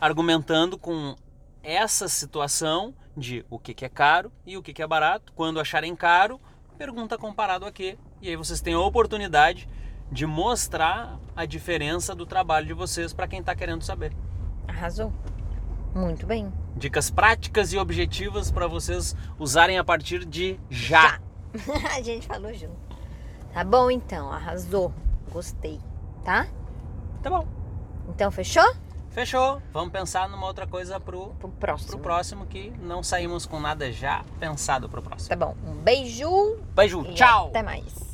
argumentando 0.00 0.78
com 0.78 1.16
essa 1.62 2.08
situação 2.08 2.94
de 3.16 3.44
o 3.50 3.58
que, 3.58 3.84
é 3.84 3.88
caro 3.88 4.30
e 4.46 4.56
o 4.56 4.62
que, 4.62 4.80
é 4.80 4.86
barato. 4.86 5.32
Quando 5.34 5.58
acharem 5.58 5.94
caro, 5.96 6.40
pergunta 6.78 7.18
comparado 7.18 7.66
a 7.66 7.72
quê? 7.72 7.98
E 8.22 8.28
aí 8.28 8.36
vocês 8.36 8.60
têm 8.60 8.74
a 8.74 8.80
oportunidade 8.80 9.68
de 10.10 10.24
mostrar 10.24 11.18
a 11.34 11.44
diferença 11.44 12.14
do 12.14 12.24
trabalho 12.24 12.66
de 12.66 12.72
vocês 12.72 13.12
para 13.12 13.26
quem 13.26 13.40
está 13.40 13.54
querendo 13.56 13.82
saber. 13.82 14.12
Arrasou. 14.68 15.12
Muito 15.94 16.26
bem. 16.26 16.52
Dicas 16.76 17.10
práticas 17.10 17.72
e 17.72 17.78
objetivas 17.78 18.50
para 18.52 18.68
vocês 18.68 19.16
usarem 19.38 19.78
a 19.78 19.84
partir 19.84 20.24
de 20.24 20.60
já. 20.70 21.02
já. 21.02 21.27
a 21.96 22.02
gente 22.02 22.26
falou 22.26 22.52
junto. 22.54 22.76
Tá 23.52 23.64
bom 23.64 23.90
então, 23.90 24.30
arrasou. 24.30 24.92
Gostei, 25.30 25.80
tá? 26.24 26.46
Tá 27.22 27.30
bom. 27.30 27.46
Então 28.08 28.30
fechou? 28.30 28.74
Fechou. 29.10 29.60
Vamos 29.72 29.90
pensar 29.90 30.28
numa 30.28 30.46
outra 30.46 30.66
coisa 30.66 31.00
pro, 31.00 31.30
pro 31.40 31.48
próximo. 31.48 31.90
Pro 31.90 32.00
próximo 32.00 32.46
que 32.46 32.70
não 32.80 33.02
saímos 33.02 33.46
com 33.46 33.58
nada 33.58 33.90
já 33.90 34.24
pensado 34.38 34.88
pro 34.88 35.02
próximo. 35.02 35.28
Tá 35.28 35.36
bom. 35.36 35.56
Um 35.66 35.74
beijo. 35.74 36.58
Beijo. 36.74 37.02
Tchau. 37.14 37.48
Até 37.48 37.62
mais. 37.62 38.07